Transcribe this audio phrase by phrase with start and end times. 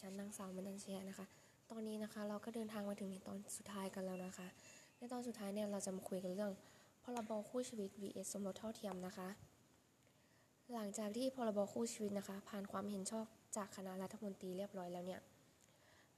[0.00, 1.26] ฉันนางสาวมนันเชียนะคะ
[1.70, 4.46] ตอนนี้นะคะเราก็เดินทางมาถึงในตอนสุดท้ายกันแล้วนะคะ
[4.98, 6.52] ในตอนสุดท้ายเนี่ยเราจะมาคุยกันเรื่อง
[7.02, 9.28] พรบคู่ชีวิต vs สมรสเท่าเทียมนะคะ
[10.72, 13.24] หลังจากที่พรบคู่ชีวิตนะคะ ผ่านความเห็นชอบ
[13.56, 15.20] จากคณะรัฐมนตรีเรียบร้อยแล้วเนี่ย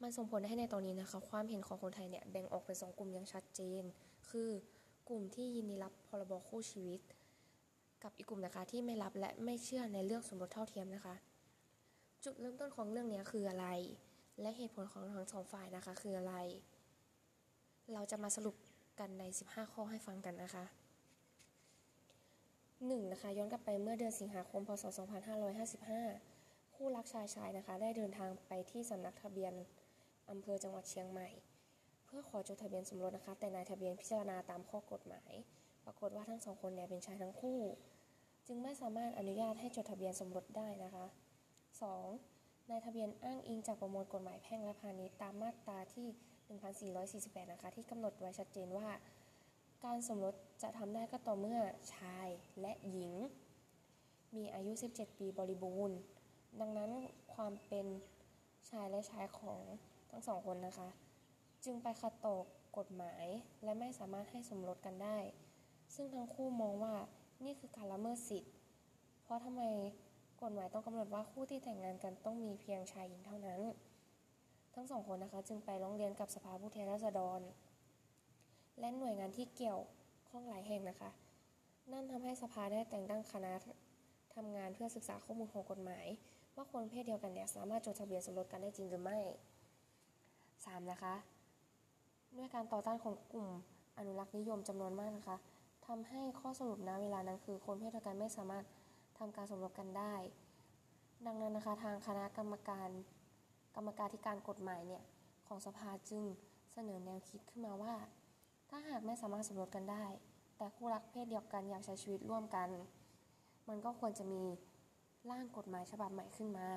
[0.02, 3.82] มันส่งผลให้ในตอนนี้นะคะ ความเห็นของคนไทยเนี่ยแบ่งออกเป็นสองกลุ่มอย่างชัดเจน
[4.30, 4.50] คือ
[5.08, 7.00] กลุ่มที่ยินดีรับพรบคู่ชีวิต
[8.02, 11.14] กับอีกกลุ่มนะคะที่ไม่รับและไม่เชื่อในเรื่องสมรสเท่าเทียมนะคะ
[12.26, 13.66] จุดเริ่มต้นของเรื่องนี้คืออะไร
[14.40, 16.34] และเหตุผลของทั้งสองฝ่ายนะคะคืออะไร
[17.92, 18.56] เราจะมาสรุป
[19.00, 20.64] กันใน 15 ข้อให้ฟังกันนะคะ
[22.38, 24.84] 1 นะคะย้อนกลับไปเมื่อเดือนสิงหาคมพศ
[26.00, 29.52] 2555 คู่รักชายชายนะคะ ได้เดินทางไปที่สำนักทะเบียน
[30.30, 31.28] อำเภอจังหวัดเชียงใหม่
[32.04, 35.32] เพื่อขอจดทะเบียนสมรสนะคะ แต่นายทะเบียนพิจารณาตามข้อกฎหมาย
[35.84, 37.60] ปรากฏว่าทั้งสองคนเนี่ยเป็นชายทั้งคู่
[38.46, 41.06] จึงไม่สามารถอนุญาตให้จดทะเบียนสมรสได้นะคะ
[41.86, 42.70] 2.
[42.70, 46.06] นายทะเบียนอ้างอิงจากประมวลกฎหมายแพ่งและพาณิชย์ตามมาตราที่
[47.44, 48.88] 1448 นะคะ ที่กำหนดไว้ชัดเจนว่า
[49.84, 51.60] การสมรสจะทำได้ก็ต่อเมื่อ
[51.94, 52.28] ชาย
[52.60, 53.12] และหญิง
[54.36, 55.98] มีอายุ 17 ปีบริบูรณ์
[56.60, 56.90] ดังนั้น
[57.34, 57.86] ความเป็น
[58.70, 59.62] ชายและชายของ
[60.10, 60.88] ทั้งสองคนนะคะ
[61.64, 62.36] จึงไปขัดต่อ
[62.78, 63.24] กฎหมาย
[63.64, 65.18] และไม่สามารถให้สมรสกันได้
[65.94, 66.94] ซึ่งทั้งคู่มองว่า
[67.44, 68.52] นี่คือการละเมิดสิทธิ์
[69.22, 69.62] เพราะทำไม
[70.42, 73.60] กฎหมายต้องกำหนดว่าคู่ที่แต่งงานกันต้องมีเพียงชายหญิงเท่านั้น
[74.74, 77.40] ทั้งสองคนนะคะจึงไปร้องเรียนกับสภาผู้แทนราษฎร
[78.80, 79.80] และหน่วยงานที่เกี่ยว
[80.28, 81.10] ข้องหลายแห่งนะคะ
[81.92, 83.52] นั่นทำให้สภาได้แต่งตั้งคณะ
[84.34, 86.06] ทำงานเพื่อศึกษาข้อมูลของกฎหมาย
[86.54, 89.18] ว่าคนเพศเดียวกันเนี่ยสามารถจดทะเบียนสมรสกันได้จริงหรือไม่
[90.04, 90.90] 3.
[90.90, 91.14] นะคะ
[92.36, 93.48] ด้วยการต่อต้านของกลุ่ม
[93.98, 95.36] อนุรักษ์นิยมจำนวนมากนะคะ
[95.86, 98.64] ทำให้ข้อสรุปนะเวลานั้นคือคนเพศเดียวกันไม่สามารถ
[99.22, 100.14] ทำการสมรสกันได้
[101.26, 102.88] ดังนั้นนะคะทางคณะกรรมการ
[103.76, 105.02] กรรมการที่การกฎหมายเนี่ย
[105.46, 106.24] ของสภาจึง
[106.72, 107.94] เสนอแนวคิดขึ้นมาว่า
[108.70, 110.04] ถ้าหากไม่สามารถสมรสกันได้
[110.56, 112.68] แต่คู่รักเพศเดียวกันอยากใช้ชีวิตร่วมกัน
[113.68, 114.42] มันก็ควรจะมี
[115.30, 116.68] ร่างกฎหมายฉบับใหม่ขึ้นมา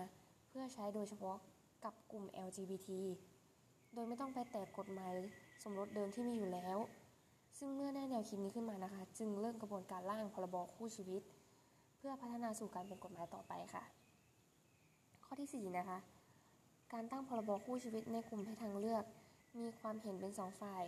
[0.47, 1.37] เพื่อใช้โดยเฉพาะ
[1.83, 2.89] กับกลุ่ม LGBT
[3.93, 5.13] โดยไม่ต้องไปแตะกฎหมาย
[5.63, 6.77] สมรสเดิมที่มีอยู่แล้ว
[7.57, 11.23] ซึ่งเมื่อได้แนวคิดนี้ขึ้นมานะคะ จึงเริ่มกระบวนการร่างพรบคู่ชีวิต
[12.07, 13.83] พื่อพัฒนาสู่การเป็นกฎหมายต่อไปค่ะ
[15.25, 15.99] ข้อที่ 4 นะคะ
[16.93, 19.03] การตั้งพรบคู่ชีวิตในกลุ่มเพศทางเลือก
[19.59, 20.83] มีความเห็นเป็นสองฝ่าย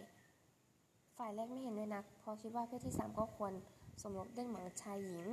[1.17, 3.53] ฝ่ายแรกไม่เห็นด้วยนัก เพราะคิดว่าเพศที่ 3 ก็ควร
[4.01, 5.25] สมรสได้เหมือนชายหญิง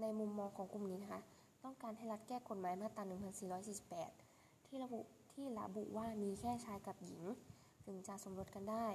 [0.00, 1.20] ในมุมมองของกลุ่มนี้นะคะ
[1.64, 3.04] ต้องการให้รัฐแก้กฎหมายมาตรา
[3.86, 5.00] 1448 ที่ระบุ
[5.32, 7.22] ที่ระบุว่ามีแค่ชายกับหญิง
[7.84, 8.88] ถึงจะสมรสกันได้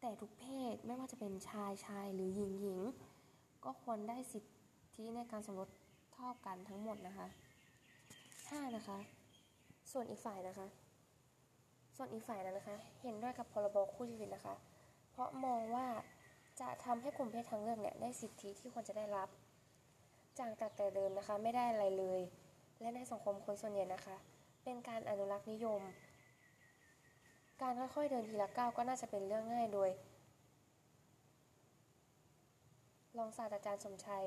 [0.00, 2.80] แต่ทุกเพศไม่ว่าจะเป็นชายชายหรือหญิงหญิง
[3.64, 4.57] ก็ควรได้สิทธิ
[5.16, 5.68] ในการสมรส
[6.12, 7.26] เท่ากันทั้งหมดนะคะ
[8.00, 8.76] 5.
[8.76, 8.98] นะคะ
[9.92, 10.66] ส่วนอีกฝ่ายนะคะ
[11.96, 14.54] ส่วนอีกฝ่ายนั้นนะคะ เห็นด้วยกับพรบคู่ชีวิตนะคะ
[15.10, 15.86] เพราะมองว่า
[16.60, 19.28] จะทำให้กลุ่มเพศทางเลือกเนี่ยได้สิทธิที่ควรจะได้รับ
[20.38, 22.20] จากแต่เดิมนะคะไม่ได้อะไรเลย
[22.80, 24.16] และในสังคมคนส่วนใหญ่นะคะ
[24.64, 25.82] เป็นการอนุรักษ์นิยม
[27.62, 29.90] การค่อยๆเดินทีละก้าวก็น่าจะเป็นเรื่องง่ายโดย
[33.18, 34.26] รองศาสตราจารย์สมชัย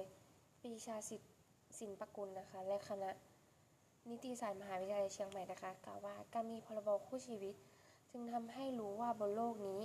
[0.63, 1.31] ปีชาสิทธิ์
[1.77, 3.11] สินปกุลนะคะ และคณะ
[4.09, 7.55] นิติศาสตร์มหาวิทยาลัยเชียงใหม่นะคะ กล่าวว่าการมีพรบคู่ชีวิต
[8.11, 9.81] จึงทำให้รู้ว่าบนโลกนี้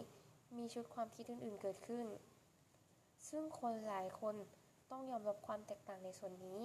[0.57, 2.07] มีชุดความคิดอื่น ๆ เกิดขึ้น
[3.29, 4.35] ซึ่งคนหลายคน
[4.91, 6.61] ต้องยอมรับความแตกต่างในส่วนนี้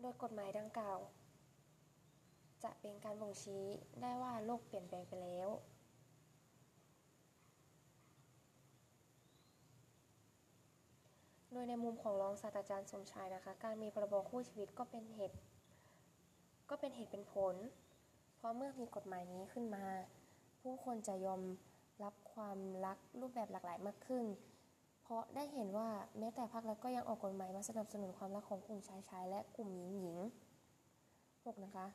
[0.00, 0.98] โดยกฎหมายดังกล่าว
[2.64, 3.64] จะเป็นการบ่งชี้
[4.00, 5.48] ได้ว่าโลกเปลี่ยนแปลงไปแล้ว
[11.52, 15.36] โดยในมุมของรองศาสตราจารย์สมชายนะคะ การมีพรบคู่ชีวิตก็เป็นเหตุ
[16.70, 17.54] ก็เป็นเหตุเป็นผล
[18.36, 19.84] เพราะเมื่อมีกฎหมายนี้ขึ้นมา
[20.60, 21.40] ผู้คนจะยอม
[22.02, 24.24] รับความรักรูปแบบหลากหลายมากขึ้น
[25.02, 25.88] เพราะได้เห็นว่า
[26.18, 30.18] แม้แต่ภาครัฐก็ยังออกกฎหมายมาสนับสนุนความรักของกลุ่มชายชายและกลุ่มหญิงหญิง
[30.94, 31.64] 6.
[31.64, 31.86] นะคะ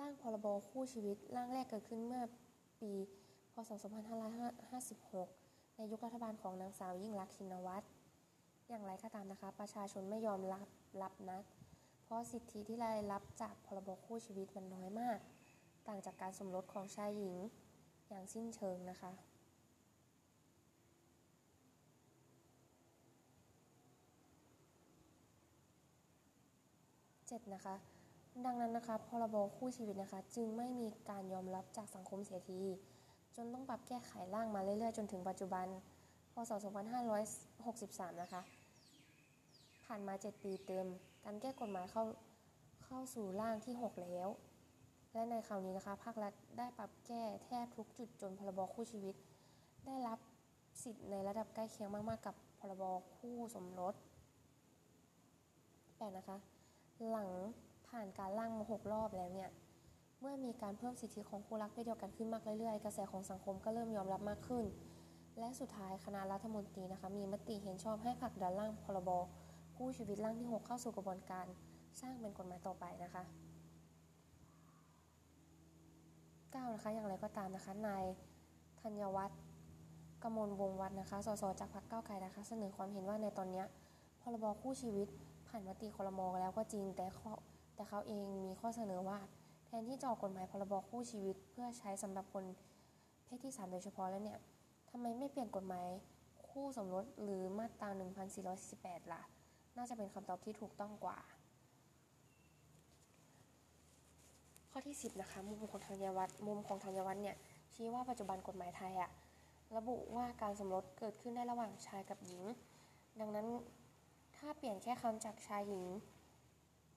[0.00, 2.22] ร่างพรบคู่ชีวิตร่างแรกเกิดขึ้นเมื่อ
[2.80, 2.92] ปี
[3.52, 5.49] พศ 2556
[5.80, 7.86] ในยุครัฐบาลของนางสาวยิ่งลักษณ์ชินวัตร
[8.68, 10.66] อย่างไรก็ตามนะคะ ประชาชนไม่ยอมรับ
[11.02, 11.42] รับนัก
[12.04, 15.18] เพราะสิทธิที่ได้รับจากพรบคู่ชีวิตมันน้อยมาก
[15.88, 17.36] ต่างจากการสมรสของชายหญิง
[18.08, 19.12] อย่างสิ้นเชิงนะคะ
[27.30, 27.54] 7.
[27.54, 27.76] นะคะ
[28.44, 32.62] ดังนั้นนะคะพรบคู่ชีวิตนะคะ จึงไม่มีการยอมรับจากสังคมเสียที
[33.36, 35.66] จนต้องปรับแก้ไขร่างมาเรื่อยๆ จนถึงปัจจุบัน
[36.32, 36.50] พศ
[37.36, 38.42] 2563 นะคะ
[39.84, 40.86] ผ่านมา 7 ปีเต็ม
[41.24, 42.04] การแก้กฎหมายเข้า
[42.84, 44.28] เข้าสู่ร่างที่ 6 แล้ว
[45.12, 49.14] และในคราวนี้นะคะ ภาครัฐได้ปรับแก้แทบทุกจุดจนพรบคู่ชีวิต
[49.86, 50.18] ได้รับ
[50.82, 52.84] สิทธิ์ในระดับใกล้เคียงมาก ๆ กับพรบ
[53.16, 53.94] คู่สมรส
[55.96, 56.36] แปลนะคะ
[57.10, 57.30] หลัง
[57.88, 59.50] ผ่านการร่างมาหกรอบแล้วเนี่ย
[60.20, 64.64] เมื่อมีการเพิ่มสิทธิของคู่รักเพศเดียวกันขึ้นมากเรื่อยๆ กระแสของสังคมก็เริ่มยอมรับมากขึ้น
[65.38, 69.10] และสุดท้ายคณะรัฐมนตรีนะคะมีมติเห็นชอบให้ผลักดันร่างพรบ
[69.76, 71.46] คู่ชีวิตร่างที่ 6 เข้าสู่กระบวนการ
[72.00, 73.22] สร้างเป็นกฎหมายต่อไปนะคะ
[76.54, 78.04] 9นะคะอย่างไรก็ตามนะคะนาย
[78.80, 79.40] ธัญวัฒน์
[80.22, 83.64] กมลวงวัฒน์นะคะสสจากพรรคก้าวไกลนะคะ เสนอความเห็นว่าในตอนนี้
[84.22, 85.08] พรบคู่ชีวิต
[85.48, 87.32] ผ่านมติครมอแล้วก็จริงแต่เขา
[87.74, 89.18] แต่เขาเองมีข้อเสนอว่า
[89.72, 92.44] แทนที่จะออกกฎหมายพรบคู่ชีวิต เพื่อใช้สำหรับคน
[93.24, 94.38] เพศที่ 3 โดยเฉพาะแล้วเนี่ย
[94.90, 95.88] ทำไมไม่เปลี่ยนกฎหมาย
[96.48, 97.88] คู่สมรสหรือมาตรา
[98.50, 99.22] 1448 ล่ะ
[99.76, 101.18] น่าจะเป็นคำตอบที่ถูกต้องกว่า
[104.70, 107.36] ข้อที่ 10 นะคะ มุมของธัญวัฒน์มุมของธัญวัฒน์เนี่ย
[107.72, 109.10] ชี้ว่าปัจจุบันกฎหมายไทยอะ
[109.76, 112.42] ระบุว่าการสมรสเกิดขึ้นได้ระหว่างชายกับหญิง
[113.20, 113.48] ดังนั้น
[114.36, 115.86] ถ้าเปลี่ยนแค่คำจากชายหญิง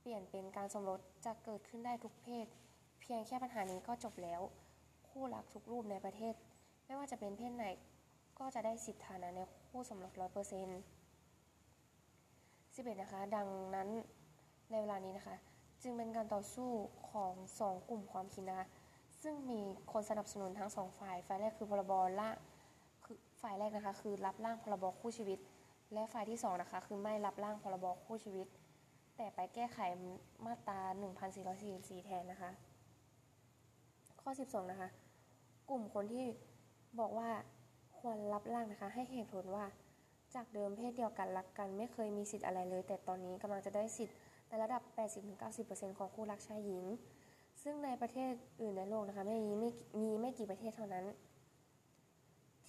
[0.01, 2.47] เปลี่ยนเป็นการสมรสจะเกิดขึ้นได้ทุกเพศ
[3.05, 4.41] เพียงแค่ปัญหานี้ก็จบแล้ว
[5.09, 6.33] คู่รักทุกรูปในประเทศ
[6.85, 7.65] ไม่ว่าจะเป็นเพศไหน
[8.39, 10.79] ก็จะได้สิทธิฐานะในคู่สมรสร้อยเปอร์เซ็นต์
[12.75, 13.89] สิบเอ็ดนะคะ ดังนั้น
[14.71, 15.35] ในเวลานี้นะคะ
[15.81, 16.69] จึงเป็นการต่อสู้
[17.11, 18.67] ของสองกลุ่มความคิดนะคะ
[19.21, 19.61] ซึ่งมี
[19.91, 22.29] คนสนับสนุนทั้งสองฝ่าย ฝ่ายแรกคือพรบละ
[23.05, 25.39] คือฝ่ายแรกนะคะคือรับร่างพรบคู่ชีวิต
[25.93, 28.47] และฝ่ายที่สองนะคะคือไม่รับร่างพรบคู่ชีวิต
[29.17, 29.79] แต่ไปแก้ไข
[30.45, 30.79] มาตรา
[31.43, 32.51] 1444 แทนนะคะ
[34.23, 34.89] ข้อ 12 นะคะ
[35.69, 36.25] กลุ่มคนที่
[36.99, 37.29] บอกว่า
[37.99, 39.65] ควรรับร่างนะคะ ให้เหตุผลว่า
[40.35, 44.17] จากเดิมเพศเดียวกันรักกัน ไม่เคยมีสิทธิ์อะไรเลย แต่ตอนนี้กำลังจะได้สิทธิ์
[44.49, 44.81] ในระดับ
[45.39, 46.85] 80-90%ของคู่รักชายหญิง
[47.63, 48.31] ซึ่งในประเทศ
[48.61, 49.71] อื่นในโลกนะคะไม่มีไม่
[50.01, 51.05] มีไม่กี่ประเทศเท่านั้น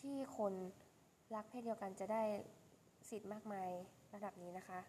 [0.01, 0.53] ที่คน
[1.35, 2.23] รักเพศเดียวกันจะได้
[3.11, 3.71] สิทธิ์มากมาย
[4.15, 4.81] ระดับนี้นะคะ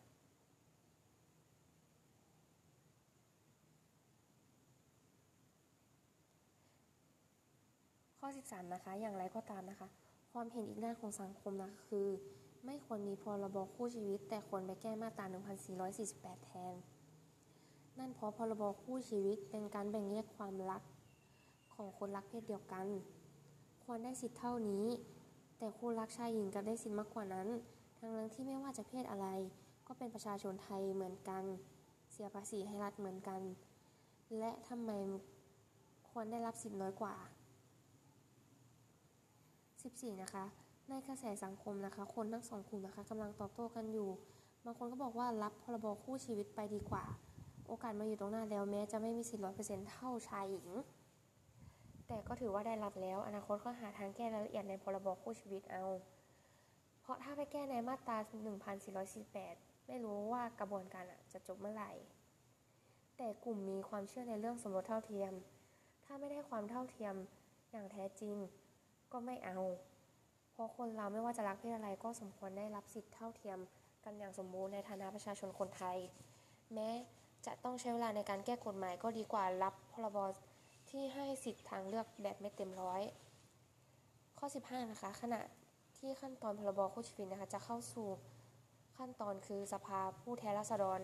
[8.27, 9.87] ข้อ 13 นะคะ อย่างไรก็ตามนะคะ
[10.31, 12.07] ความเห็นอีกด้านของสังคมนะคือ
[12.65, 15.25] ไม่ควรมีพรบคู่ชีวิต แต่ควรไปแก้มาตรา
[15.85, 16.75] 1448 แทน
[17.99, 20.81] นั่นเพราะพรบคู่ชีวิตเป็นการแบ่งแยกความรัก
[21.75, 22.85] ของคนรักเพศเดียวกัน
[23.83, 24.85] ควรได้สิทธิ์เท่านี้
[25.57, 27.47] แต่คู่รักชายหญิงก็ได้สิทธิ์มากกว่านั้น
[27.97, 29.27] ทั้งนั้นที่ไม่ว่าจะเพศอะไร
[29.87, 31.43] ก็เป็นประชาชนไทยเหมือนกัน
[32.11, 33.41] เสียภาษีให้รัฐเหมือนกัน
[34.37, 34.91] และทำไม
[36.09, 37.15] ควรได้รับสิทธิ์น้อยกว่า
[39.93, 40.45] 14 นะคะ
[40.89, 44.09] ในกระแสสังคมนะคะ คนทั้งสองกลุ่มนะคะกำลังตอบโต้กันอยู่
[44.65, 47.03] บางคนก็บอกว่ารับพรบคู่ชีวิตไปดีกว่า
[47.67, 50.69] โอกาสมาอยู่ตรงหน้าแล้วแม้จะไม่มีสิทธิ์ร้อยเปอร์เซ็นต์เท่าชายหญิง
[52.07, 55.85] แต่ก็ถือว่าได้รับแล้ว อนาคตก็หาทางแก้รายละเอียดในพรบคู่ชีวิตเอา
[57.01, 58.17] เพราะถ้าไปแก้ในมาตรา
[59.03, 61.91] 1448 ไม่รู้ว่ากระบวนการอะจะจบเมื่อไหร่
[63.17, 65.33] แต่กลุ่มมีความเชื่อในเรื่องสมรสเท่าเทียม
[66.05, 67.15] ถ้าไม่ได้ความเท่าเทียม
[67.71, 68.37] อย่างแท้จริง
[69.11, 69.59] ก็ไม่เอา
[70.51, 73.59] เพราะคนเราไม่ว่าจะรักเพศอะไรก็สมควรได้รับสิทธิเท่าเทียม
[74.03, 75.97] กันอย่างสมบูรณ์ในฐานะประชาชนคนไทย
[76.73, 76.89] แม้
[77.45, 80.17] จะต้องใช้เวลาในการแก้กฎหมายก็ดีกว่ารับพรบ
[80.89, 83.01] ที่ให้สิทธิทางเลือกแบบไม่เต็มร้อย
[84.37, 85.41] ข้อ 15 นะคะ ขณะ
[85.97, 88.07] ที่ขั้นตอนพรบคู่ชีวิตนะคะจะเข้าสู่
[88.97, 91.01] ขั้นตอนคือสภาผู้แทนราษฎร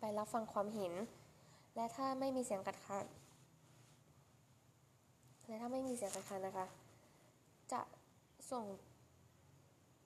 [0.00, 0.92] ไปรับฟังความเห็น
[1.76, 3.04] และถ้าไม่มีเสียงคัดค้าน
[5.50, 6.66] และถ้าไม่มีเสียงคัดค้านนะคะ
[7.72, 7.80] จะ
[8.52, 8.64] ส่ง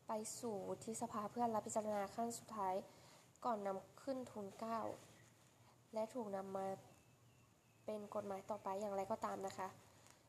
[0.07, 2.75] ไปสู่วุฒิสภาเพื่อรับพิจารณาขั้นสุดท้าย
[3.45, 4.81] ก่อนนำขึ้นทุนเก้า
[5.95, 6.67] และถูกนำมา
[7.85, 9.69] เป็นกฎหมายต่อไปอย่างไรก็ตามนะคะ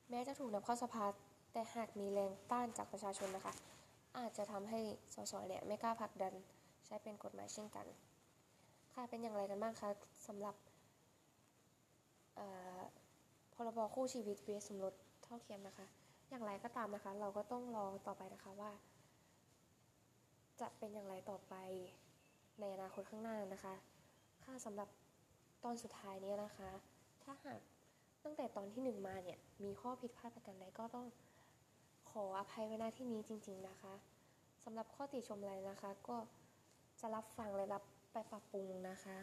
[0.09, 1.05] แม้จะถูกนำเข้าสภา
[1.53, 3.53] แต่หากมีแรงต้านจากประชาชนนะคะ
[4.17, 4.79] อาจจะทำให้
[5.15, 6.33] สสเนี่ยไม่กล้าผลักดัน
[6.85, 7.85] ใช้เป็นกฎหมายเช่นกัน
[8.93, 9.89] ค่ะเป็นอย่างไรกันบ้างคะ
[10.27, 10.55] สำหรับ
[13.55, 14.93] พรบคู่ชีวิตเวสสมรส
[15.23, 15.85] เท่าเทียมนะคะ
[16.29, 18.71] อย่างไรก็ตามนะคะ เราก็ต้องรอต่อไปนะคะว่า
[20.61, 21.55] จะเป็นอย่างไรต่อไป
[22.59, 23.73] ในอนาคตข้างหน้านะคะ
[24.43, 24.89] ค่ะสำหรับ
[25.63, 26.69] ตอนสุดท้ายนี้นะคะ
[27.23, 27.59] ถ้าหาก
[28.23, 31.07] ตั้งแต่ตอนที่หนึ่งมาเนี่ยมีข้อผิดพลาดประการใดก็ต้อง
[32.11, 33.93] ขออภัยไว้ณที่นี้จริง ๆนะคะ
[34.63, 36.17] สำหรับข้อติชมอะไรนะคะ ก็
[36.99, 39.17] จะรับฟังและรับไปปรับปรุงนะคะ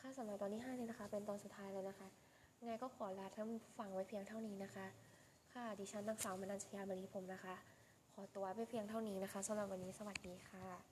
[0.00, 2.08] ค่ะสำหรับตอนที่5นี้นะคะ เป็นตอนสุดท้ายแล้วนะคะ
[2.66, 4.86] ไงก็ขอลาท่านฟังไว้เพียงเท่านี้นะคะ
[5.52, 7.54] ค่ะ ดิฉันนางสาวมนัญชยามณีผมนะคะ
[8.12, 10.91] ขอตัวไปเพียงเท่านี้นะคะสำหรับวันนี้สวัสดีค่ะ